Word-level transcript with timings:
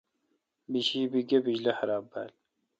بیشی 0.71 1.01
بی 1.11 1.21
گہ 1.29 1.37
بجلی 1.43 1.71
خراب 1.77 2.03
بال۔ 2.11 2.29